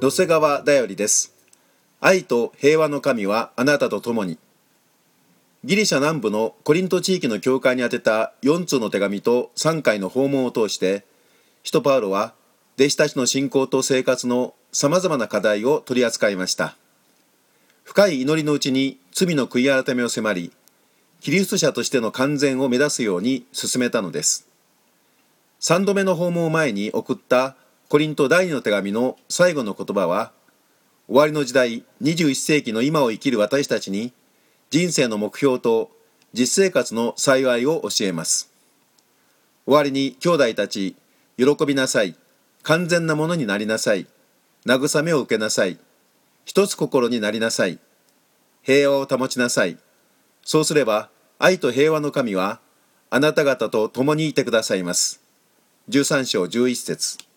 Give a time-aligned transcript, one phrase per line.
[0.00, 1.34] 野瀬川だよりです。
[2.00, 4.38] 愛と平和の神はあなたと共に。
[5.64, 11.04] ギリシャ南部のコリント地域の教会に宛てた4通の手紙と3回の訪問を通して
[11.64, 12.32] 使徒パウロは
[12.76, 16.76] 弟子たちの信仰と生活のさまざまな課題を取り扱いました。
[17.82, 20.52] 深い祈りのうちに罪の悔い改めを迫り
[21.20, 24.46] キリスト者としての完全を目指すように進めたのです。
[25.60, 27.56] 3度目の訪問を前に送った
[27.88, 30.32] コリント第2の手紙の最後の言葉は
[31.06, 34.12] 終わりの時代21世紀の今を生きる私たちに
[34.68, 35.90] 人生の目標と
[36.34, 38.52] 実生活の幸いを教えます。
[39.64, 40.96] 終わりに兄弟たち
[41.38, 42.14] 喜びなさい。
[42.62, 44.06] 完全なものになりなさい。
[44.66, 45.78] 慰めを受けなさい。
[46.44, 47.78] 一つ心になりなさい。
[48.60, 49.78] 平和を保ちなさい。
[50.42, 52.60] そうすれば愛と平和の神は
[53.08, 55.22] あなた方と共にいてくださいます。
[55.88, 57.27] 13章11節。